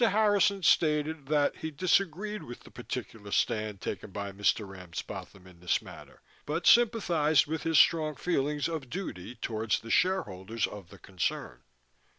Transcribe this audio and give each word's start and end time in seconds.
Harrison 0.03 0.63
stated 0.63 1.27
that 1.27 1.57
he 1.57 1.69
disagreed 1.69 2.41
with 2.41 2.61
the 2.61 2.71
particular 2.71 3.31
stand 3.31 3.81
taken 3.81 4.09
by 4.09 4.31
Mr. 4.31 4.67
Ramsbotham 4.67 5.45
in 5.45 5.59
this 5.59 5.79
matter, 5.79 6.23
but 6.47 6.65
sympathized 6.65 7.45
with 7.45 7.61
his 7.61 7.77
strong 7.77 8.15
feelings 8.15 8.67
of 8.67 8.89
duty 8.89 9.35
toward 9.35 9.69
the 9.73 9.91
shareholders 9.91 10.65
of 10.65 10.89
the 10.89 10.97
concern. 10.97 11.61